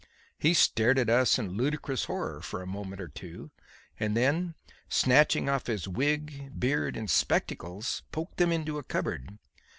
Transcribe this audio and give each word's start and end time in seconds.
He 0.39 0.55
stared 0.55 0.97
at 0.97 1.11
us 1.11 1.37
in 1.37 1.49
ludicrous 1.51 2.05
horror 2.05 2.41
for 2.41 2.63
a 2.63 2.65
moment 2.65 2.99
or 2.99 3.07
two, 3.07 3.51
and 3.99 4.17
then, 4.17 4.55
snatching 4.89 5.47
off 5.47 5.67
his 5.67 5.87
wig, 5.87 6.59
beard 6.59 6.97
and 6.97 7.07
spectacles, 7.07 8.01
poked 8.11 8.37
them 8.37 8.51
into 8.51 8.79
a 8.79 8.83
cupboard. 8.83 9.37